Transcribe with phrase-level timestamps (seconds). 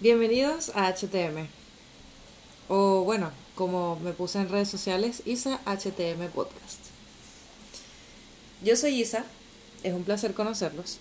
[0.00, 1.46] Bienvenidos a HTM.
[2.70, 6.80] O bueno, como me puse en redes sociales, Isa HTM Podcast.
[8.64, 9.26] Yo soy Isa,
[9.82, 11.00] es un placer conocerlos.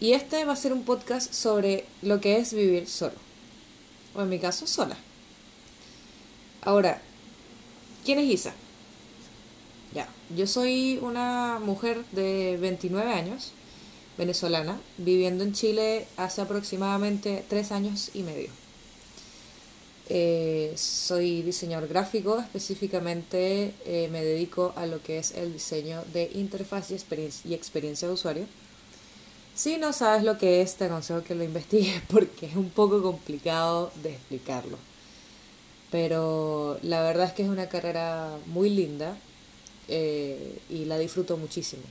[0.00, 3.14] Y este va a ser un podcast sobre lo que es vivir solo.
[4.16, 4.96] O en mi caso, sola.
[6.62, 7.00] Ahora,
[8.04, 8.52] ¿quién es Isa?
[9.94, 13.52] Ya, yo soy una mujer de 29 años
[14.20, 18.50] venezolana, viviendo en Chile hace aproximadamente tres años y medio.
[20.10, 26.30] Eh, soy diseñador gráfico, específicamente eh, me dedico a lo que es el diseño de
[26.34, 28.46] interfaz y experiencia, de usuario.
[29.54, 33.02] Si no sabes lo que es, te aconsejo que lo investigues porque es un poco
[33.02, 34.76] complicado de explicarlo.
[35.90, 39.16] Pero la verdad es que es una carrera muy linda
[39.88, 41.84] eh, y la disfruto muchísimo.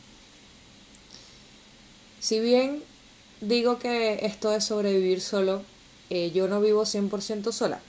[2.20, 2.84] Si bien
[3.40, 5.64] digo que esto es sobrevivir solo,
[6.10, 7.80] eh, yo no vivo 100% sola.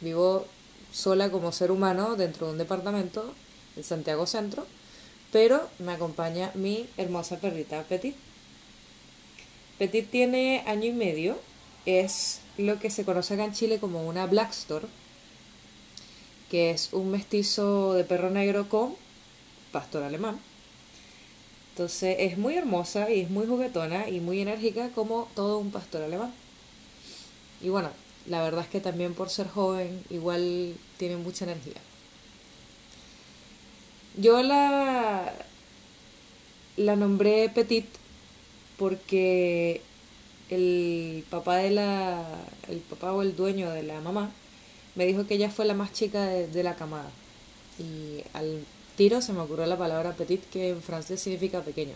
[0.00, 0.46] Vivo
[0.92, 3.32] sola como ser humano dentro de un departamento
[3.76, 4.66] en Santiago Centro,
[5.30, 8.16] pero me acompaña mi hermosa perrita Petit.
[9.78, 11.38] Petit tiene año y medio,
[11.86, 14.86] es lo que se conoce acá en Chile como una Black Store,
[16.50, 18.94] que es un mestizo de perro negro con
[19.70, 20.38] pastor alemán.
[21.72, 26.02] Entonces es muy hermosa y es muy juguetona y muy enérgica como todo un pastor
[26.02, 26.32] alemán.
[27.62, 27.88] Y bueno,
[28.26, 31.80] la verdad es que también por ser joven igual tiene mucha energía.
[34.18, 35.32] Yo la,
[36.76, 37.86] la nombré Petit
[38.76, 39.80] porque
[40.50, 42.22] el papá de la
[42.68, 44.30] el papá o el dueño de la mamá
[44.94, 47.10] me dijo que ella fue la más chica de, de la camada
[47.78, 48.64] y al
[48.96, 51.94] tiro se me ocurrió la palabra petit, que en francés significa pequeño.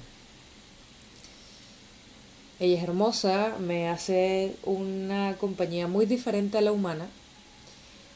[2.58, 7.06] Ella es hermosa, me hace una compañía muy diferente a la humana.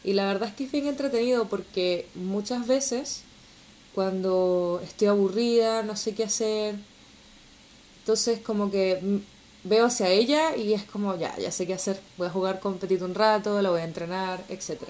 [0.03, 3.22] Y la verdad es que es bien entretenido porque muchas veces
[3.94, 6.77] cuando estoy aburrida, no sé qué hacer,
[7.99, 9.21] entonces como que
[9.65, 12.78] veo hacia ella y es como, ya, ya sé qué hacer, voy a jugar con
[12.78, 14.81] Petit un rato, la voy a entrenar, etc.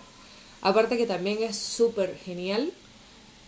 [0.63, 2.73] Aparte que también es súper genial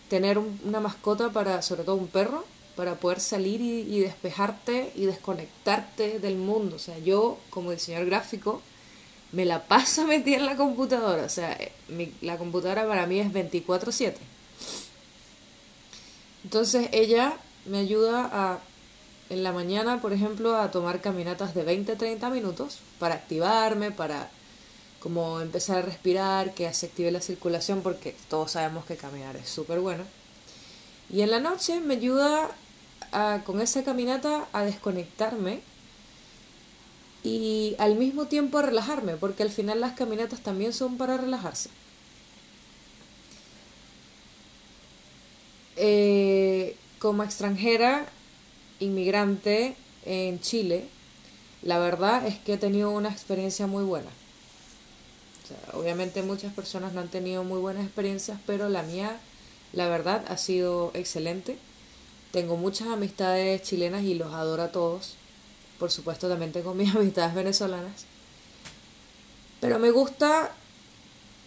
[0.09, 6.19] tener una mascota para, sobre todo un perro, para poder salir y, despejarte y desconectarte
[6.19, 6.77] del mundo.
[6.77, 8.61] O sea, yo como diseñador gráfico
[9.31, 11.23] me la paso metida en la computadora.
[11.23, 14.15] O sea, eh, la computadora para mí es 24/7.
[16.43, 18.59] Entonces ella me ayuda a,
[19.29, 24.29] en la mañana, por ejemplo, a tomar caminatas de 20-30 minutos para activarme, para
[25.03, 29.49] como empezar a respirar, que se active la circulación, porque todos sabemos que caminar es
[29.49, 30.05] súper bueno.
[31.11, 32.49] Y en la noche me ayuda
[33.45, 35.59] con esa caminata a desconectarme
[37.21, 41.69] y al mismo tiempo a relajarme, porque al final las caminatas también son para relajarse.
[45.75, 48.05] Eh, como extranjera,
[48.79, 49.75] inmigrante
[50.05, 50.87] en Chile,
[51.61, 54.09] la verdad es que he tenido una experiencia muy buena
[55.73, 59.19] obviamente muchas personas no han tenido muy buenas experiencias, pero la mía,
[59.73, 61.57] la verdad, ha sido excelente.
[62.31, 65.15] Tengo muchas amistades chilenas y los adoro a todos.
[65.79, 68.05] Por supuesto, también tengo mis amistades venezolanas.
[69.59, 70.51] Pero me gusta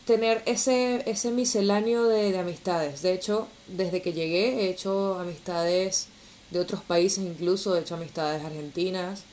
[0.06, 3.02] tener ese, ese misceláneo de, de amistades.
[3.02, 6.08] De hecho, desde que llegué he hecho amistades
[6.50, 9.24] de otros países, incluso he hecho amistades argentinas,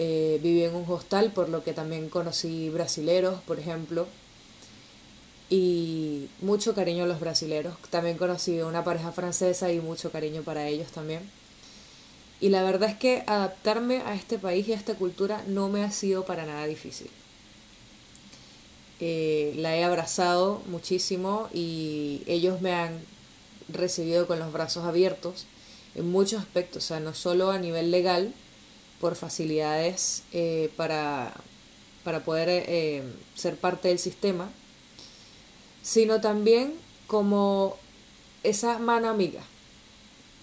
[0.00, 4.06] eh, viví en un hostal, por lo que también conocí brasileros, por ejemplo.
[5.50, 7.74] Y mucho cariño a los brasileros.
[7.90, 11.28] También conocí una pareja francesa y mucho cariño para ellos también.
[12.40, 15.82] Y la verdad es que adaptarme a este país y a esta cultura no me
[15.82, 17.10] ha sido para nada difícil.
[19.00, 23.00] Eh, la he abrazado muchísimo y ellos me han
[23.68, 25.46] recibido con los brazos abiertos
[25.96, 28.32] en muchos aspectos, o sea, no solo a nivel legal,
[29.00, 31.32] por facilidades eh, para,
[32.04, 33.02] para, poder eh,
[33.34, 34.48] ser parte del sistema,
[35.82, 36.74] sino también
[37.06, 37.76] como
[38.42, 39.42] esa mano amiga.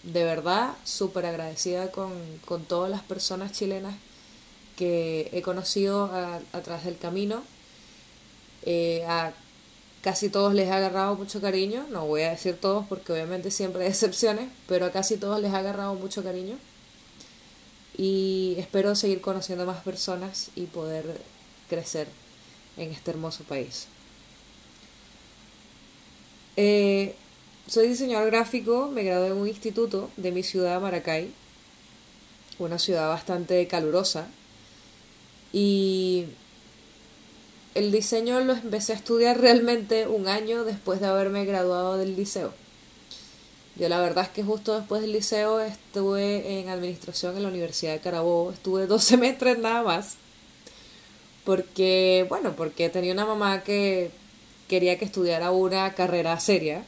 [0.03, 2.11] De verdad, súper agradecida con,
[2.45, 3.95] con, todas las personas chilenas
[4.77, 7.43] que he conocido a, través del camino.
[8.63, 9.33] Eh, a
[10.01, 13.83] casi todos les ha agarrado mucho cariño, no voy a decir todos porque obviamente siempre
[13.83, 16.57] hay excepciones, pero a casi todos les ha agarrado mucho cariño
[17.97, 21.21] y espero seguir conociendo más personas y poder
[21.69, 22.07] crecer
[22.77, 23.87] en este hermoso país.
[26.57, 27.15] Eh,
[27.67, 31.31] soy diseñador gráfico, me gradué en un instituto de mi ciudad, Maracay,
[32.59, 34.27] una ciudad bastante calurosa,
[35.51, 36.25] y
[37.73, 42.53] el diseño lo empecé a estudiar realmente un año después de haberme graduado del liceo.
[43.77, 47.91] Yo la verdad es que justo después del liceo estuve en administración en la Universidad
[47.91, 50.15] de Carabobo, estuve dos semestres nada más,
[51.43, 54.11] porque, bueno, porque tenía una mamá que
[54.67, 56.83] quería que estudiara una carrera seria.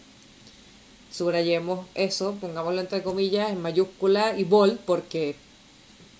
[1.11, 5.35] Subrayemos eso, pongámoslo entre comillas, en mayúscula y bold, porque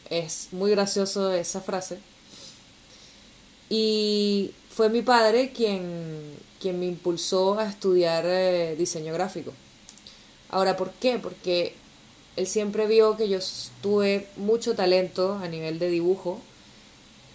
[0.10, 2.00] es muy gracioso esa frase.
[3.70, 9.54] Y fue mi padre quien, quien me impulsó a estudiar eh, diseño gráfico.
[10.50, 11.20] Ahora, ¿por qué?
[11.20, 11.74] Porque
[12.36, 13.40] él siempre vio que yo
[13.82, 16.40] tuve mucho talento a nivel de dibujo.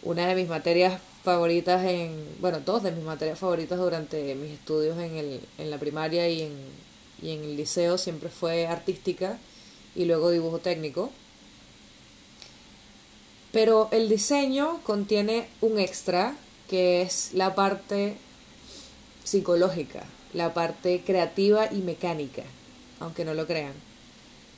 [0.03, 4.99] Una de mis materias favoritas en, bueno, dos de mis materias favoritas durante mis estudios
[4.99, 6.53] en, el, en la primaria y en,
[7.23, 9.39] y en el liceo siempre fue artística
[9.95, 11.11] y luego dibujo técnico.
[13.53, 16.35] Pero el diseño contiene un extra
[16.69, 18.17] que es la parte
[19.25, 22.45] psicológica, la parte creativa y mecánica,
[23.03, 23.73] aunque no lo crean.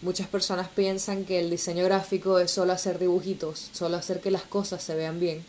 [0.02, 4.42] Muchas personas piensan que el diseño gráfico es solo hacer dibujitos, solo hacer que las
[4.42, 5.44] cosas se vean bien,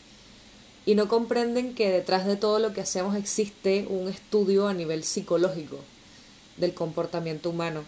[0.85, 5.03] y no comprenden que detrás de todo lo que hacemos existe un estudio a nivel
[5.03, 5.79] psicológico
[6.57, 7.83] del comportamiento humano.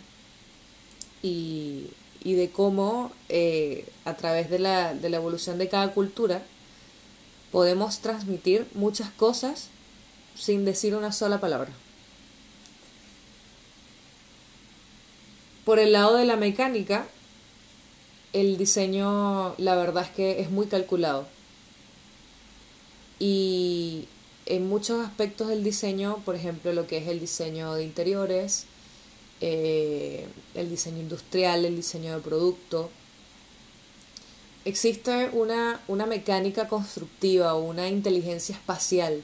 [1.22, 1.90] Y
[2.24, 6.42] de cómo eh, a través de la evolución de cada cultura
[7.52, 9.70] podemos transmitir muchas cosas
[10.36, 11.72] sin decir una sola palabra.
[15.68, 17.06] Por el lado de la mecánica,
[18.32, 21.28] el diseño, la verdad es que es muy calculado.
[23.20, 24.06] Y
[24.46, 28.64] en muchos aspectos del diseño, por ejemplo, lo que es el diseño de interiores,
[29.42, 30.26] eh,
[30.56, 32.90] el diseño industrial, el diseño de producto.
[34.64, 39.22] Existe una, una mecánica constructiva una inteligencia espacial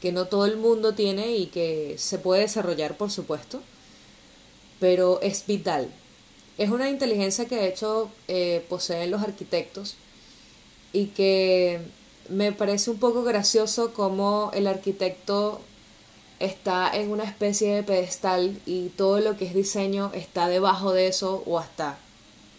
[0.00, 3.60] que no todo el mundo tiene y que se puede desarrollar, por supuesto,
[4.80, 5.88] pero es vital.
[6.58, 9.96] Es una inteligencia que de hecho eh, poseen los arquitectos
[10.92, 11.80] y que
[12.28, 15.60] me parece un poco gracioso como el arquitecto
[16.38, 21.08] está en una especie de pedestal y todo lo que es diseño está debajo de
[21.08, 21.98] eso o hasta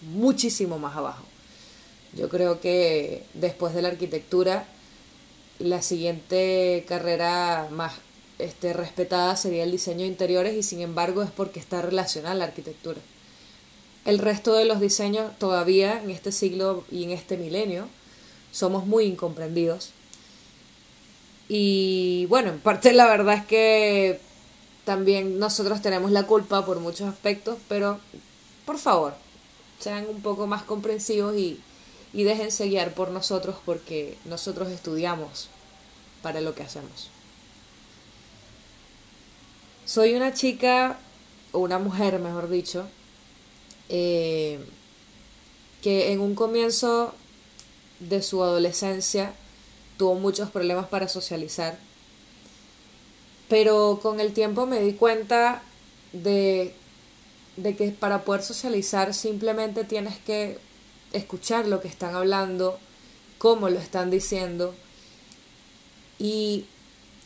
[0.01, 1.23] muchísimo más abajo.
[2.13, 4.65] Yo creo que después de la arquitectura,
[5.59, 7.93] la siguiente carrera más
[8.39, 12.45] este, respetada sería el diseño de interiores y sin embargo es porque está relacionada la
[12.45, 12.99] arquitectura.
[14.05, 17.87] El resto de los diseños todavía en este siglo y en este milenio
[18.51, 19.91] somos muy incomprendidos
[21.47, 24.19] y bueno, en parte la verdad es que
[24.83, 27.99] también nosotros tenemos la culpa por muchos aspectos, pero
[28.65, 29.13] por favor,
[29.79, 31.59] sean un poco más comprensivos y,
[32.13, 35.49] y déjense guiar por nosotros porque nosotros estudiamos
[36.21, 37.09] para lo que hacemos.
[39.85, 40.97] Soy una chica,
[41.51, 42.87] o una mujer mejor dicho,
[43.87, 44.59] eh,
[45.83, 47.13] que en un comienzo
[47.99, 49.35] de su adolescencia
[49.97, 51.77] tuvo muchos problemas para socializar.
[53.47, 55.61] Pero con el tiempo me di cuenta
[56.13, 56.73] de,
[57.55, 60.57] de que para poder socializar simplemente tienes que
[61.13, 62.79] escuchar lo que están hablando,
[63.37, 64.73] cómo lo están diciendo
[66.17, 66.65] y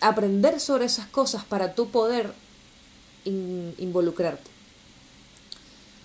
[0.01, 2.33] aprender sobre esas cosas para tú poder
[3.25, 4.49] involucrarte.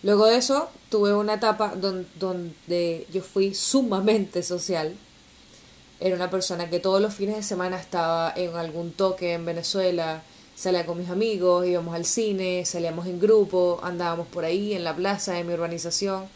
[0.02, 4.94] Luego de eso tuve una etapa donde yo fui sumamente social
[6.00, 10.22] era una persona que todos los fines de semana estaba en algún toque en Venezuela,
[10.56, 14.94] salía con mis amigos, íbamos al cine, salíamos en grupo, andábamos por ahí en la
[14.94, 16.26] plaza de mi urbanización.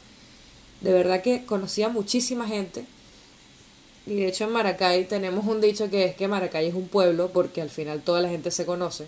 [0.80, 2.86] De verdad que conocía muchísima gente.
[4.06, 7.30] Y de hecho en Maracay tenemos un dicho que es que Maracay es un pueblo
[7.30, 9.06] porque al final toda la gente se conoce.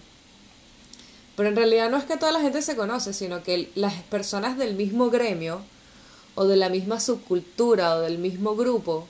[1.41, 4.59] Pero en realidad no es que toda la gente se conoce, sino que las personas
[4.59, 5.63] del mismo gremio
[6.35, 9.09] o de la misma subcultura o del mismo grupo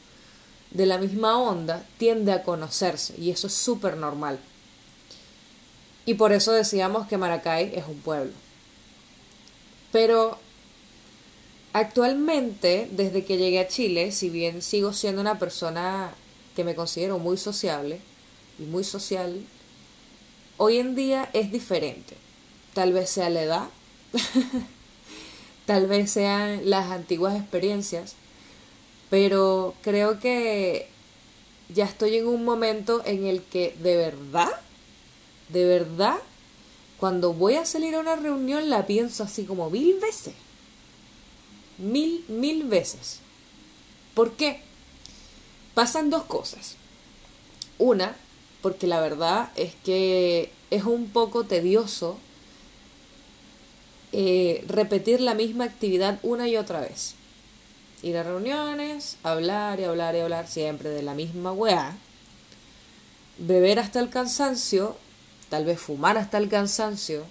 [0.71, 4.39] de la misma onda tiende a conocerse y eso es súper normal.
[6.07, 8.31] Y por eso decíamos que Maracay es un pueblo.
[9.91, 10.39] Pero
[11.73, 16.15] actualmente, desde que llegué a Chile, si bien sigo siendo una persona
[16.55, 18.01] que me considero muy sociable
[18.61, 19.45] y muy social,
[20.63, 22.15] hoy en día es diferente.
[22.75, 23.69] Tal vez sea la edad,
[25.67, 28.15] tal vez sean las antiguas experiencias,
[29.09, 30.87] pero creo que
[31.71, 34.51] ya estoy en un momento en el que de verdad,
[35.49, 36.19] de verdad,
[36.99, 40.35] cuando voy a salir a una reunión la pienso así como mil veces.
[41.79, 43.21] Mil, mil veces.
[44.13, 44.61] ¿Por qué?
[45.73, 46.77] Pasan dos cosas.
[47.79, 48.15] Una,
[48.63, 52.19] porque la verdad es que es un poco tedioso
[54.13, 57.15] eh, repetir la misma actividad una y otra vez.
[58.03, 61.97] Ir a reuniones, hablar y hablar y hablar siempre de la misma weá.
[63.39, 64.97] Beber hasta el cansancio,
[65.49, 67.25] tal vez fumar hasta el cansancio.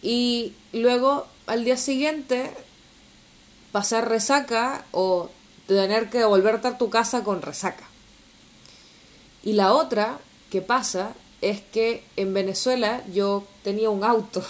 [0.00, 2.50] Y luego al día siguiente
[3.72, 5.28] pasar resaca o
[5.66, 7.87] tener que volverte a tu casa con resaca.
[9.48, 10.18] Y la otra
[10.50, 14.44] que pasa es que en Venezuela yo tenía un auto.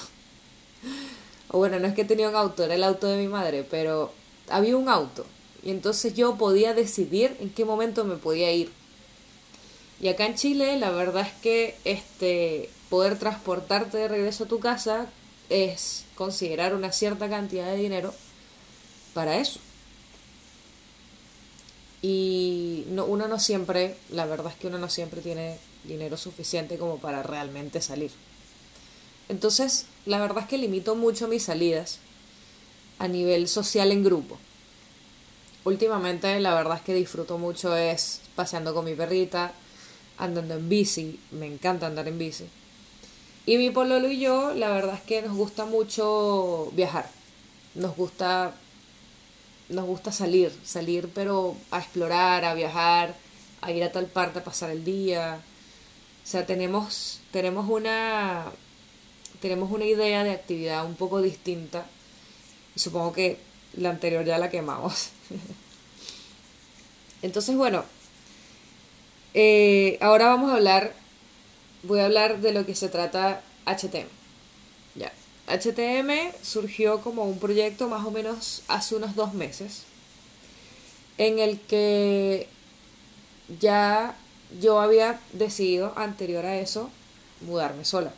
[1.50, 4.12] o bueno, no es que tenía un auto, era el auto de mi madre, pero
[4.48, 5.24] había un auto.
[5.62, 8.72] Y entonces yo podía decidir en qué momento me podía ir.
[10.00, 14.58] Y acá en Chile la verdad es que este poder transportarte de regreso a tu
[14.58, 15.06] casa
[15.48, 18.12] es considerar una cierta cantidad de dinero
[19.14, 19.60] para eso.
[22.00, 26.78] Y no, uno no siempre, la verdad es que uno no siempre tiene dinero suficiente
[26.78, 28.12] como para realmente salir.
[29.28, 31.98] Entonces, la verdad es que limito mucho mis salidas
[32.98, 34.38] a nivel social en grupo.
[35.64, 39.52] Últimamente, la verdad es que disfruto mucho es paseando con mi perrita,
[40.16, 42.44] andando en bici, me encanta andar en bici.
[43.44, 47.10] Y mi pololo y yo, la verdad es que nos gusta mucho viajar.
[47.74, 48.54] Nos gusta
[49.68, 53.14] nos gusta salir, salir pero a explorar, a viajar,
[53.60, 55.40] a ir a tal parte a pasar el día.
[56.24, 58.46] O sea, tenemos, tenemos una
[59.40, 61.86] tenemos una idea de actividad un poco distinta.
[62.74, 63.38] Supongo que
[63.76, 65.10] la anterior ya la quemamos.
[67.22, 67.84] Entonces, bueno,
[69.34, 70.94] eh, ahora vamos a hablar,
[71.82, 74.08] voy a hablar de lo que se trata HTM.
[75.48, 79.84] HTM surgió como un proyecto más o menos hace unos dos meses,
[81.16, 82.48] en el que
[83.60, 84.16] ya
[84.60, 86.90] yo había decidido anterior a eso
[87.40, 88.12] mudarme sola.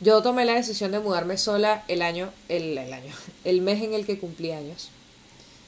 [0.00, 3.12] Yo tomé la decisión de mudarme sola el año, el, año,
[3.44, 4.90] el mes en el que cumplí años,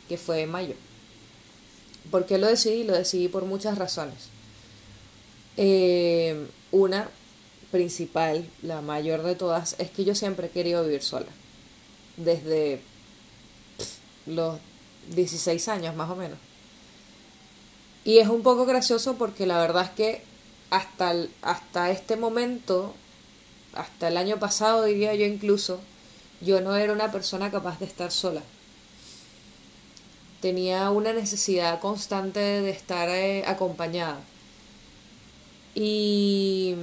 [0.08, 0.74] que fue en mayo.
[2.10, 2.84] ¿Por qué lo decidí?
[2.84, 4.28] Lo decidí por muchas razones.
[5.56, 7.08] Eh, una,
[7.70, 11.26] principal, la mayor de todas, es que yo siempre he querido vivir sola.
[12.16, 12.80] Desde
[14.26, 14.58] los
[15.14, 16.38] 16 años más o menos.
[18.04, 20.22] Y es un poco gracioso porque la verdad es que
[20.70, 22.94] hasta, hasta este momento,
[23.74, 25.80] hasta el año pasado diría yo incluso,
[26.40, 28.42] yo no era una persona capaz de estar sola.
[30.40, 34.20] Tenía una necesidad constante de estar eh, acompañada.
[35.74, 36.74] Y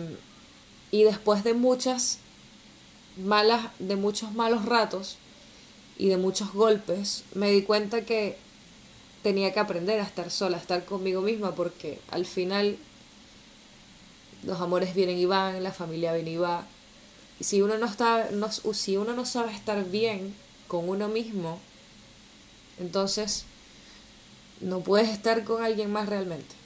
[0.94, 2.20] y después de muchas
[3.18, 5.18] malas, de muchos malos ratos
[5.98, 8.38] y de muchos golpes, me di cuenta que
[9.24, 12.78] tenía que aprender a estar sola, a estar conmigo misma, porque al final
[14.44, 16.64] los amores vienen y van, la familia viene y va.
[17.40, 20.36] Y si uno no está, no, si uno no sabe estar bien
[20.68, 21.60] con uno mismo,
[22.80, 23.46] entonces
[24.62, 26.63] no puedes estar con alguien más realmente.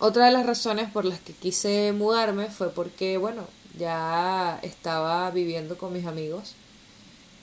[0.00, 3.46] Otra de las razones por las que quise mudarme fue porque, bueno,
[3.78, 6.54] ya estaba viviendo con mis amigos,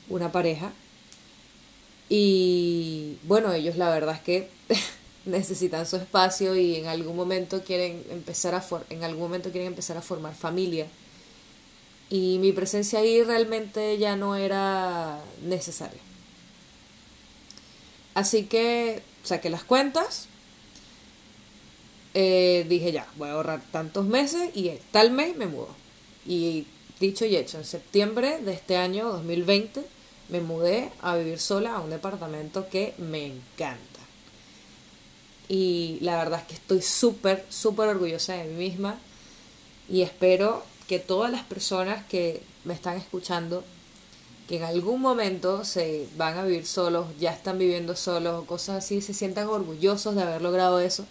[0.10, 0.74] una pareja,
[2.10, 4.50] y bueno, ellos la verdad es que
[5.26, 9.98] necesitan su espacio y en algún momento quieren empezar a en algún momento quieren empezar
[9.98, 10.88] a formar familia.
[12.10, 16.00] Y mi presencia ahí realmente ya no era necesaria.
[18.14, 20.28] Así que saqué las cuentas,
[22.20, 25.70] eh, dije ya, voy a ahorrar tantos meses y tal mes me mudo.
[26.26, 26.66] Y
[27.00, 29.86] dicho y hecho, en septiembre de este año 2020
[30.30, 34.00] me mudé a vivir sola a un departamento que me encanta.
[35.48, 38.98] Y la verdad es que estoy súper, súper orgullosa de mí misma
[39.88, 43.64] y espero que todas las personas que me están escuchando,
[44.50, 48.84] que en algún momento se van a vivir solos, ya están viviendo solos o cosas
[48.84, 51.06] así, se sientan orgullosos de haber logrado eso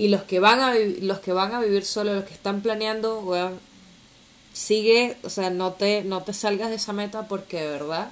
[0.00, 3.22] y los que van a, los que van a vivir solo, los que están planeando,
[4.54, 8.10] sigue, o sea, no te, no te salgas de esa meta porque de verdad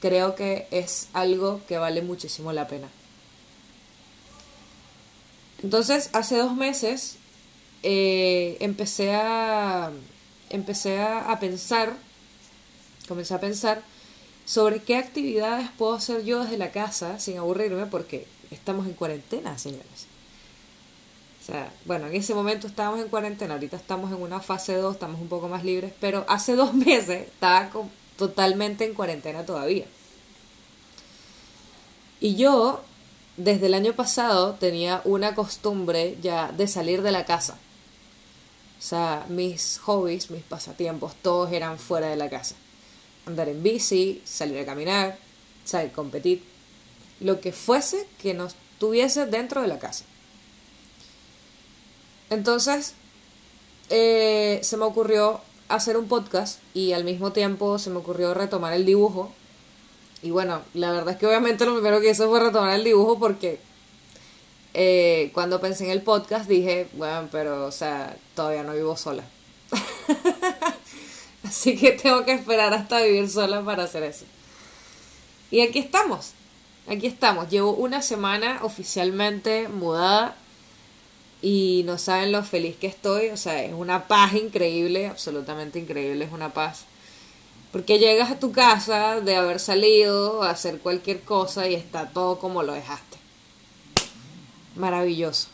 [0.00, 2.86] creo que es algo que vale muchísimo la pena.
[5.64, 7.16] Entonces, hace dos meses
[7.82, 9.90] eh, empecé a
[10.50, 11.96] empecé a, a pensar,
[13.08, 13.82] comencé a pensar
[14.44, 19.58] sobre qué actividades puedo hacer yo desde la casa sin aburrirme porque estamos en cuarentena,
[19.58, 20.11] señores.
[21.42, 24.94] O sea, bueno, en ese momento estábamos en cuarentena, ahorita estamos en una fase 2,
[24.94, 27.68] estamos un poco más libres, pero hace dos meses estaba
[28.16, 29.86] totalmente en cuarentena todavía.
[32.20, 32.84] Y yo
[33.36, 37.58] desde el año pasado tenía una costumbre ya de salir de la casa.
[38.78, 42.54] O sea, mis hobbies, mis pasatiempos, todos eran fuera de la casa.
[43.26, 45.18] Andar en bici, salir a caminar,
[45.64, 46.44] salir a competir,
[47.18, 50.04] lo que fuese que no estuviese dentro de la casa.
[52.32, 52.94] Entonces,
[53.90, 58.72] eh, se me ocurrió hacer un podcast y al mismo tiempo se me ocurrió retomar
[58.72, 59.32] el dibujo
[60.22, 63.18] y bueno, la verdad es que obviamente lo primero que hice fue retomar el dibujo
[63.18, 63.58] porque
[64.72, 69.24] eh, cuando pensé en el podcast dije, bueno, pero o sea, todavía no vivo sola.
[71.44, 74.24] Así que tengo que esperar hasta vivir sola para hacer eso.
[75.50, 76.32] Y aquí estamos,
[76.88, 77.50] aquí estamos.
[77.50, 80.36] Llevo una semana oficialmente mudada
[81.42, 83.28] y no saben lo feliz que estoy.
[83.28, 86.86] O sea, es una paz increíble, absolutamente increíble, es una paz
[87.72, 92.38] porque llegas a tu casa de haber salido a hacer cualquier cosa y está todo
[92.38, 93.16] como lo dejaste.
[94.76, 95.48] Maravilloso.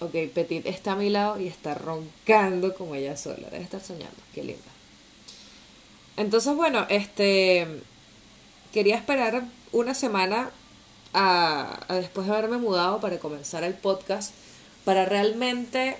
[0.00, 3.48] Ok, Petit está a mi lado y está roncando como ella sola.
[3.50, 4.16] Debe estar soñando.
[4.34, 4.70] Qué linda.
[6.16, 7.66] Entonces, bueno, este.
[8.72, 10.50] Quería esperar una semana
[11.20, 14.32] a, después de haberme mudado para comenzar el podcast.
[14.84, 15.96] Para realmente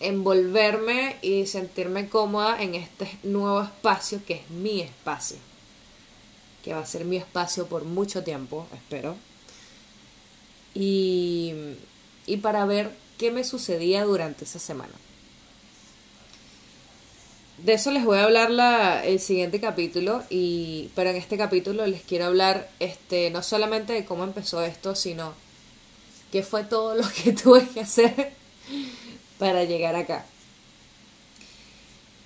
[0.00, 5.36] envolverme y sentirme cómoda en este nuevo espacio que es mi espacio.
[6.64, 9.16] Que va a ser mi espacio por mucho tiempo, espero.
[10.74, 11.52] Y,
[12.26, 14.94] y para ver qué me sucedía durante esa semana.
[17.58, 21.86] De eso les voy a hablar la, el siguiente capítulo, y, pero en este capítulo
[21.86, 25.32] les quiero hablar este, no solamente de cómo empezó esto, sino
[26.30, 28.32] qué fue todo lo que tuve que hacer
[29.38, 30.26] para llegar acá.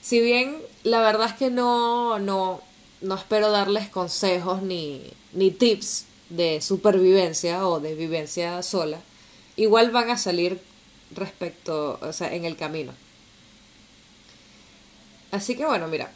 [0.00, 2.60] Si bien la verdad es que no, no,
[3.00, 8.98] no espero darles consejos ni, ni tips de supervivencia o de vivencia sola,
[9.56, 10.60] igual van a salir
[11.14, 12.92] respecto, o sea, en el camino.
[15.30, 16.10] Así que bueno, mira,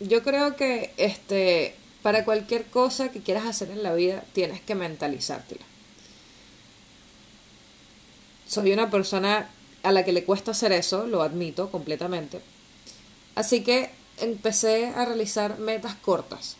[0.00, 4.74] yo creo que este para cualquier cosa que quieras hacer en la vida tienes que
[4.74, 5.64] mentalizártela.
[8.46, 9.50] Soy una persona
[9.82, 12.40] a la que le cuesta hacer eso, lo admito completamente.
[13.34, 16.56] Así que empecé a realizar metas cortas.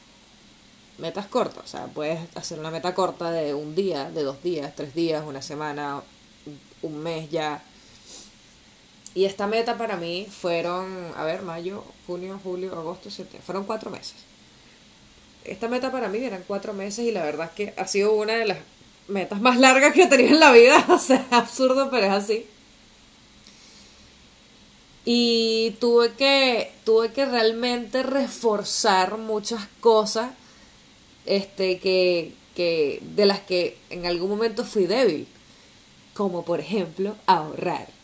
[0.99, 4.75] Metas cortas, o sea, puedes hacer una meta corta de un día, de dos días,
[4.75, 6.03] tres días, una semana,
[6.83, 7.63] un mes ya.
[9.19, 13.91] Y esta meta para mí fueron, a ver, mayo, junio, julio, agosto, septiembre, fueron cuatro
[13.91, 14.15] meses.
[15.45, 18.35] Esta meta para mí eran cuatro meses y la verdad es que ha sido una
[18.35, 18.59] de las
[19.09, 20.87] metas más largas que he tenido en la vida.
[20.89, 22.47] O sea, absurdo, pero es así.
[25.05, 30.31] Y tuve que, tuve que realmente reforzar muchas cosas
[31.27, 35.27] este, que, que, de las que en algún momento fui débil.
[36.15, 37.98] Como por ejemplo ahorrar.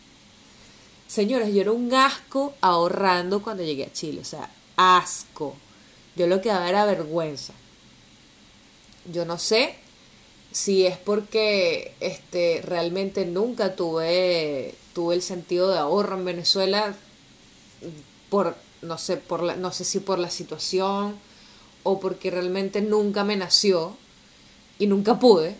[1.15, 4.21] Señores, yo era un asco ahorrando cuando llegué a Chile.
[4.21, 5.55] O sea, asco.
[6.17, 7.53] Yo lo que daba era vergüenza.
[9.13, 9.77] Yo no sé
[10.51, 16.97] si es porque este, realmente nunca tuve tuve el sentido de ahorro en Venezuela
[18.29, 21.17] por no sé por la, no sé si por la situación
[21.85, 23.97] o porque realmente nunca me nació
[24.81, 25.55] y nunca pude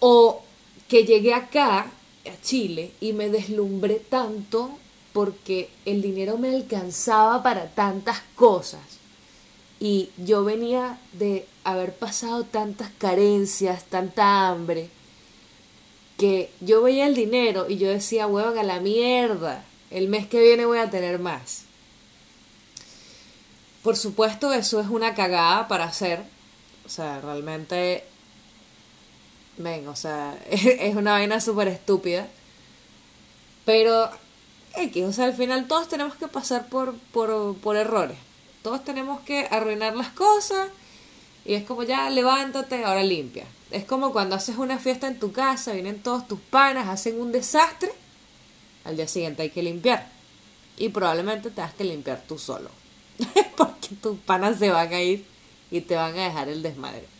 [0.00, 0.42] o
[0.86, 1.90] que llegué acá
[2.40, 4.70] Chile y me deslumbré tanto
[5.12, 8.80] porque el dinero me alcanzaba para tantas cosas
[9.80, 14.90] y yo venía de haber pasado tantas carencias, tanta hambre
[16.18, 20.42] que yo veía el dinero y yo decía, huevón, a la mierda, el mes que
[20.42, 21.64] viene voy a tener más.
[23.82, 26.22] Por supuesto, eso es una cagada para hacer.
[26.84, 28.04] O sea, realmente.
[29.62, 32.28] Ven, o sea, es una vaina súper estúpida.
[33.64, 34.10] Pero,
[34.76, 38.16] X, o sea, al final todos tenemos que pasar por, por, por errores.
[38.62, 40.68] Todos tenemos que arruinar las cosas.
[41.44, 43.44] Y es como ya, levántate, ahora limpia.
[43.70, 47.32] Es como cuando haces una fiesta en tu casa, vienen todos tus panas, hacen un
[47.32, 47.92] desastre,
[48.84, 50.08] al día siguiente hay que limpiar.
[50.76, 52.70] Y probablemente tengas que limpiar tú solo.
[53.56, 55.24] Porque tus panas se van a ir
[55.70, 57.19] y te van a dejar el desmadre.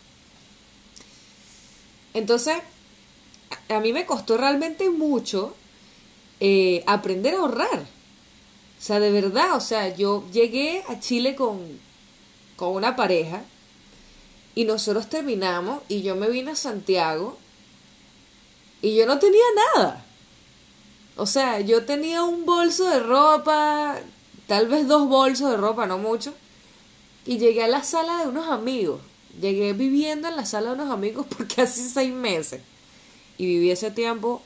[2.14, 2.58] Entonces,
[3.68, 5.54] a mí me costó realmente mucho
[6.40, 7.80] eh, aprender a ahorrar.
[7.80, 11.60] O sea, de verdad, o sea, yo llegué a Chile con,
[12.56, 13.42] con una pareja
[14.54, 17.36] y nosotros terminamos y yo me vine a Santiago
[18.82, 19.44] y yo no tenía
[19.74, 20.04] nada.
[21.16, 23.98] O sea, yo tenía un bolso de ropa,
[24.46, 26.32] tal vez dos bolsos de ropa, no mucho.
[27.26, 29.00] Y llegué a la sala de unos amigos.
[29.38, 32.62] Llegué viviendo en la sala de unos amigos por casi seis meses.
[33.38, 34.42] Y viví ese tiempo,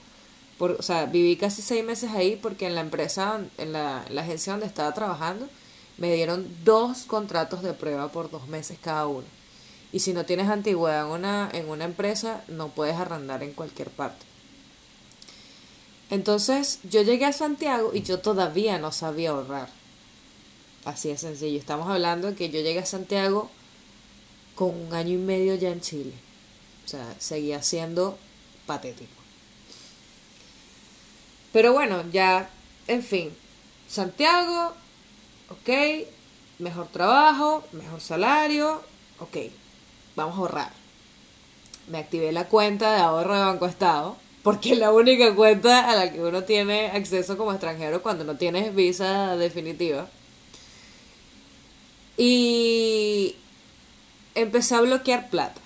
[0.58, 4.52] por, o sea, viví casi seis meses ahí porque en la empresa, en la, agencia
[4.52, 5.48] donde estaba trabajando,
[5.98, 9.26] me dieron dos contratos de prueba por dos meses cada uno.
[9.92, 13.90] Y si no tienes antigüedad en una, en una empresa, no puedes arrendar en cualquier
[13.90, 14.24] parte.
[16.10, 19.68] Entonces yo llegué a Santiago y yo todavía no sabía ahorrar.
[20.84, 21.58] Así de sencillo.
[21.58, 23.50] Estamos hablando de que yo llegué a Santiago
[24.54, 26.12] con un año y medio ya en Chile.
[26.84, 28.18] O sea, seguía siendo
[28.66, 29.12] patético.
[31.52, 32.50] Pero bueno, ya,
[32.88, 33.30] en fin,
[33.88, 34.72] Santiago,
[35.50, 35.70] ok,
[36.58, 38.82] mejor trabajo, mejor salario,
[39.20, 39.36] ok,
[40.16, 40.72] vamos a ahorrar.
[41.88, 45.94] Me activé la cuenta de ahorro de Banco Estado, porque es la única cuenta a
[45.94, 50.08] la que uno tiene acceso como extranjero cuando no tienes visa definitiva.
[52.16, 53.36] Y
[54.34, 55.60] empecé a bloquear plata,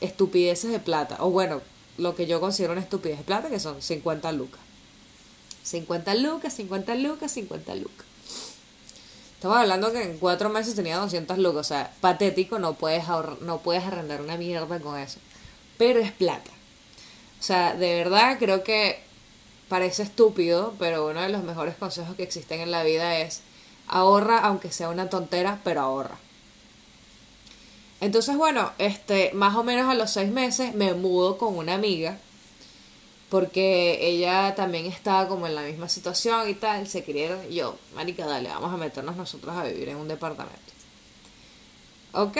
[0.00, 1.62] estupideces de plata, o bueno,
[1.98, 4.60] lo que yo considero una estupidez de plata, que son 50 lucas.
[5.62, 8.06] 50 lucas, 50 lucas, 50 lucas.
[9.34, 13.40] Estamos hablando que en cuatro meses tenía 200 lucas, o sea, patético, no puedes, ahorrar,
[13.42, 15.18] no puedes arrendar una mierda con eso.
[15.76, 16.50] Pero es plata.
[17.40, 19.02] O sea, de verdad creo que
[19.68, 23.42] parece estúpido, pero uno de los mejores consejos que existen en la vida es
[23.86, 26.16] ahorra aunque sea una tontera, pero ahorra.
[28.04, 32.18] Entonces, bueno, este, más o menos a los seis meses me mudo con una amiga
[33.30, 37.78] porque ella también estaba como en la misma situación y tal, se querían, y yo,
[37.94, 40.60] marica, dale, vamos a meternos nosotros a vivir en un departamento.
[42.12, 42.36] Ok,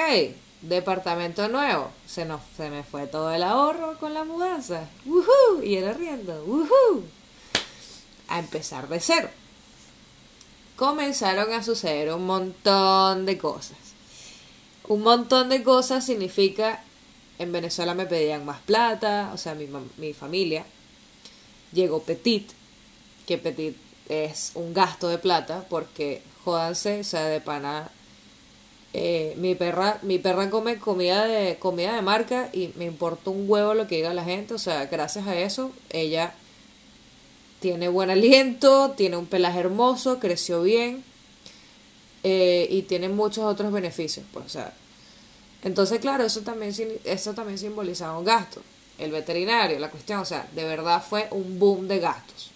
[0.61, 5.63] departamento nuevo, se nos se me fue todo el ahorro con la mudanza, ¡Woohoo!
[5.65, 7.05] y el arriendo, ¡Woohoo!
[8.29, 9.31] a empezar de cero.
[10.77, 13.84] Comenzaron a suceder un montón de cosas.
[14.87, 16.83] Un montón de cosas significa
[17.39, 19.67] en Venezuela me pedían más plata, o sea, mi,
[19.97, 20.65] mi familia.
[21.73, 22.51] Llegó Petit,
[23.27, 23.77] que Petit
[24.09, 27.91] es un gasto de plata, porque jódanse, o sea, de pana.
[28.97, 33.51] Eh, mi perra, mi perra come comida de, comida de marca y me importa un
[33.51, 36.33] huevo lo que diga la gente, o sea, gracias a eso, ella
[37.59, 41.03] tiene buen aliento, tiene un pelaje hermoso, creció bien
[42.25, 44.75] eh, y tiene muchos otros beneficios, pues, o sea,
[45.65, 48.61] entonces, claro, eso también, eso también simbolizaba un gasto.
[48.99, 52.51] El veterinario, la cuestión, o sea, de verdad fue un boom de gastos.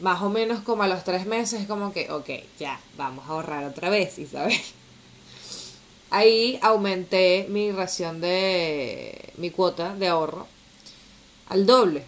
[0.00, 3.64] Más o menos como a los tres meses, como que, ok, ya, vamos a ahorrar
[3.64, 4.60] otra vez, Isabel.
[6.10, 10.46] Ahí aumenté mi ración de, mi cuota de ahorro
[11.48, 12.04] al doble.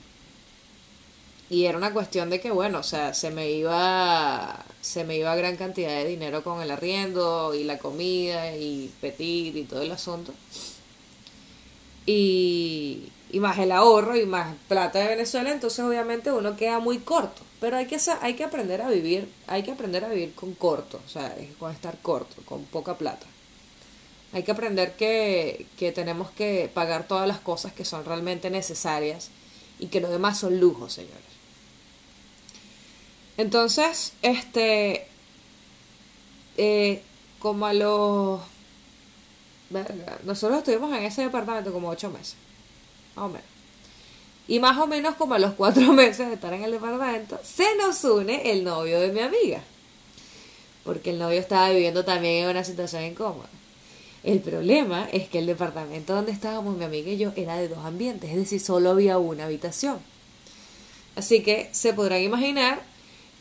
[1.51, 5.35] Y era una cuestión de que, bueno, o sea, se me iba, se me iba
[5.35, 9.91] gran cantidad de dinero con el arriendo y la comida y petit y todo el
[9.91, 10.33] asunto.
[12.07, 16.99] Y, y más el ahorro y más plata de Venezuela, entonces obviamente uno queda muy
[16.99, 17.43] corto.
[17.61, 21.01] Pero hay que, hay que aprender a vivir, hay que aprender a vivir con corto,
[21.05, 23.27] o sea, con estar corto, con poca plata.
[24.33, 29.31] Hay que aprender que, que tenemos que pagar todas las cosas que son realmente necesarias
[29.81, 31.30] y que lo demás son lujos, señores.
[33.41, 35.07] Entonces, este,
[36.59, 37.03] eh,
[37.39, 38.39] como a los...
[40.25, 42.35] nosotros estuvimos en ese departamento como ocho meses,
[43.17, 43.47] más o menos.
[44.47, 47.65] Y más o menos como a los cuatro meses de estar en el departamento, se
[47.77, 49.63] nos une el novio de mi amiga.
[50.85, 53.49] Porque el novio estaba viviendo también en una situación incómoda.
[54.23, 57.87] El problema es que el departamento donde estábamos mi amiga y yo era de dos
[57.87, 59.99] ambientes, es decir, solo había una habitación.
[61.17, 62.90] Así que se podrán imaginar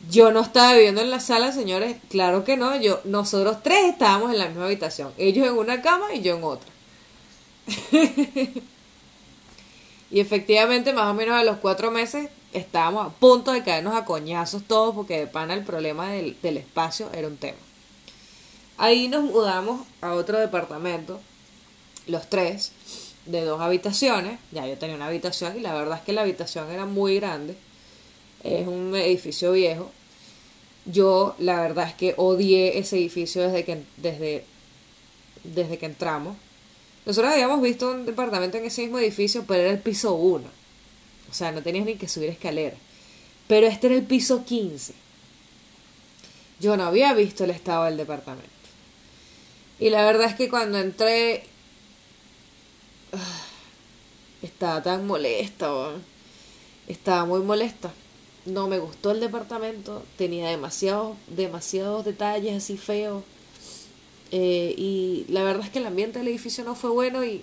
[0.08, 4.32] yo no estaba viviendo en la sala, señores, claro que no, yo, nosotros tres estábamos
[4.32, 6.70] en la misma habitación, ellos en una cama y yo en otra.
[10.10, 14.04] y efectivamente, más o menos a los cuatro meses, estábamos a punto de caernos a
[14.04, 17.58] coñazos todos, porque de pana el problema del, del espacio era un tema.
[18.78, 21.20] Ahí nos mudamos a otro departamento,
[22.06, 22.72] los tres,
[23.26, 26.70] de dos habitaciones, ya yo tenía una habitación y la verdad es que la habitación
[26.70, 27.56] era muy grande
[28.44, 29.90] es un edificio viejo.
[30.86, 34.44] Yo la verdad es que odié ese edificio desde que, desde,
[35.44, 36.36] desde que entramos.
[37.06, 40.44] Nosotros habíamos visto un departamento en ese mismo edificio, pero era el piso 1.
[41.30, 42.76] O sea, no tenías ni que subir escalera.
[43.46, 44.94] Pero este era el piso 15.
[46.60, 48.48] Yo no había visto el estado del departamento.
[49.78, 51.44] Y la verdad es que cuando entré...
[54.42, 55.92] estaba tan molesta.
[56.86, 57.92] Estaba muy molesta
[58.46, 63.22] no me gustó el departamento, tenía demasiados, demasiados detalles así feos.
[64.32, 67.42] Eh, y la verdad es que el ambiente del edificio no fue bueno y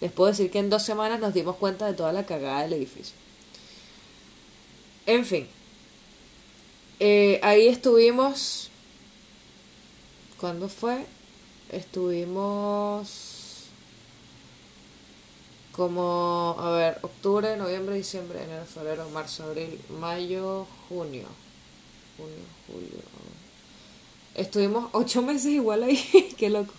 [0.00, 2.74] les puedo decir que en dos semanas nos dimos cuenta de toda la cagada del
[2.74, 3.14] edificio.
[5.06, 5.48] En fin,
[7.00, 8.70] eh, ahí estuvimos.
[10.38, 11.04] ¿Cuándo fue?
[11.72, 13.27] Estuvimos
[15.78, 21.28] como, a ver, octubre, noviembre, diciembre, enero, febrero, marzo, abril, mayo, junio.
[22.16, 22.98] Junio, julio.
[24.34, 26.74] Estuvimos ocho meses igual ahí, qué loco.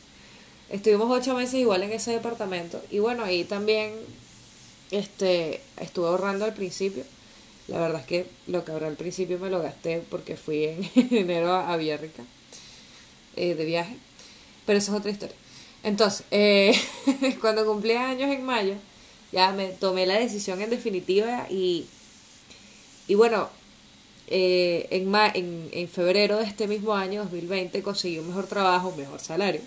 [0.69, 2.83] Estuvimos ocho meses igual en ese departamento.
[2.91, 3.93] Y bueno, ahí también
[4.91, 7.05] este, estuve ahorrando al principio.
[7.69, 10.89] La verdad es que lo que ahorré al principio me lo gasté porque fui en
[11.15, 12.23] enero a Villarrica
[13.38, 13.95] eh, de viaje.
[14.65, 15.38] Pero eso es otra historia.
[15.83, 16.77] Entonces, eh,
[17.39, 18.75] cuando cumplí años en mayo,
[19.31, 21.85] ya me tomé la decisión en definitiva y,
[23.07, 23.49] y bueno,
[24.27, 28.97] eh, en, en, en febrero de este mismo año, 2020, conseguí un mejor trabajo, un
[28.97, 29.61] mejor salario.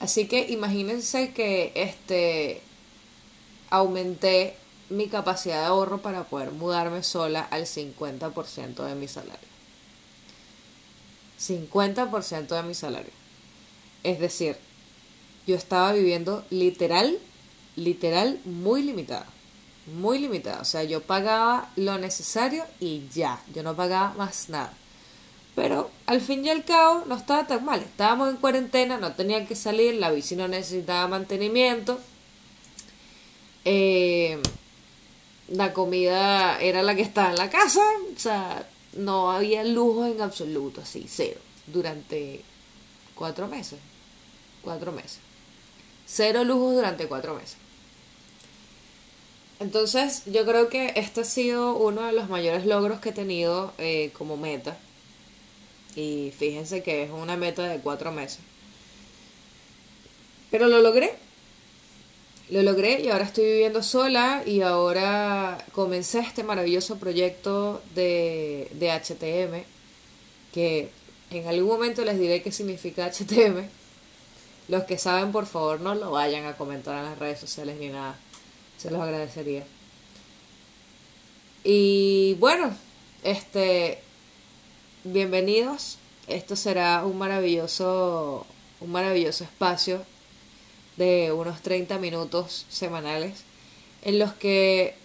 [0.00, 2.60] Así que imagínense que este
[3.70, 4.56] aumenté
[4.90, 9.48] mi capacidad de ahorro para poder mudarme sola al 50% de mi salario.
[11.38, 13.12] 50% de mi salario.
[14.02, 14.56] Es decir,
[15.46, 17.18] yo estaba viviendo literal,
[17.76, 19.26] literal, muy limitada.
[19.86, 20.60] Muy limitada.
[20.60, 23.42] O sea, yo pagaba lo necesario y ya.
[23.54, 24.72] Yo no pagaba más nada.
[25.54, 27.80] Pero al fin y al cabo no estaba tan mal.
[27.80, 31.98] Estábamos en cuarentena, no tenía que salir, la bici no necesitaba mantenimiento.
[33.64, 34.40] Eh,
[35.48, 37.82] la comida era la que estaba en la casa.
[38.14, 41.40] O sea, no había lujo en absoluto, así, cero.
[41.66, 42.42] Durante
[43.14, 43.78] cuatro meses.
[44.62, 45.18] Cuatro meses.
[46.06, 47.56] Cero lujos durante cuatro meses.
[49.62, 53.72] Entonces, yo creo que este ha sido uno de los mayores logros que he tenido
[53.78, 54.76] eh, como meta.
[55.94, 58.40] Y fíjense que es una meta de cuatro meses.
[60.50, 61.14] Pero lo logré.
[62.50, 68.90] Lo logré y ahora estoy viviendo sola y ahora comencé este maravilloso proyecto de, de
[68.90, 69.62] HTM
[70.52, 70.90] que
[71.30, 73.68] en algún momento les diré qué significa HTM.
[74.68, 77.88] Los que saben, por favor, no lo vayan a comentar en las redes sociales ni
[77.88, 78.18] nada.
[78.82, 79.62] Se los agradecería.
[81.62, 82.74] Y bueno,
[83.22, 84.00] este
[85.04, 85.98] bienvenidos.
[86.26, 88.44] Esto será un maravilloso
[88.80, 90.02] un maravilloso espacio
[90.96, 93.44] de unos 30 minutos semanales
[94.02, 94.96] en los que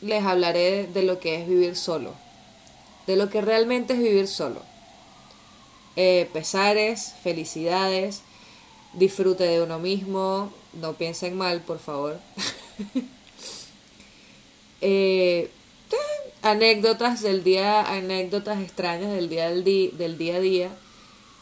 [0.00, 2.14] les hablaré de lo que es vivir solo,
[3.06, 4.62] de lo que realmente es vivir solo
[5.96, 8.22] eh, pesares, felicidades,
[8.94, 12.18] disfrute de uno mismo, no piensen mal, por favor.
[14.80, 15.50] Eh,
[16.42, 20.70] anécdotas del día, anécdotas extrañas del día, del, del día a día,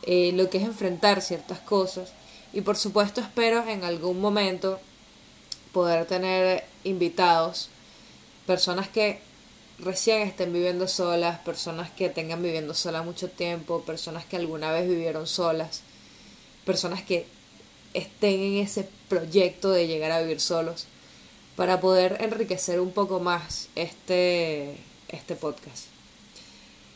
[0.02, 2.12] eh, lo que es enfrentar ciertas cosas.
[2.52, 4.80] Y por supuesto espero en algún momento
[5.72, 7.68] poder tener invitados,
[8.46, 9.18] personas que
[9.78, 14.88] recién estén viviendo solas, personas que tengan viviendo solas mucho tiempo, personas que alguna vez
[14.88, 15.82] vivieron solas,
[16.64, 17.26] personas que
[17.92, 20.86] estén en ese proyecto de llegar a vivir solos,
[21.56, 24.76] para poder enriquecer un poco más este,
[25.08, 25.86] este podcast.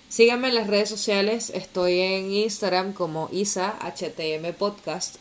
[0.08, 5.16] Síganme en las redes sociales, estoy en Instagram como IsaHTM Podcast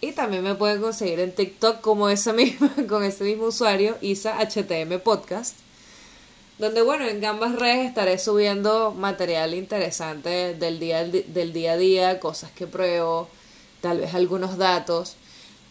[0.00, 5.00] y también me pueden conseguir en TikTok como esa misma, con ese mismo usuario, IsaHTM
[5.02, 5.56] Podcast
[6.58, 12.20] donde bueno, en ambas redes estaré subiendo material interesante del día, del día a día,
[12.20, 13.28] cosas que pruebo,
[13.80, 15.14] tal vez algunos datos,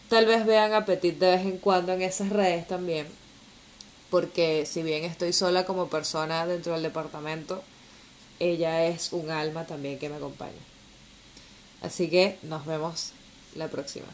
[0.08, 3.06] tal vez vean Apetit de vez en cuando en esas redes también,
[4.10, 7.62] porque si bien estoy sola como persona dentro del departamento,
[8.40, 10.52] ella es un alma también que me acompaña.
[11.82, 13.12] Así que nos vemos
[13.54, 14.06] la próxima.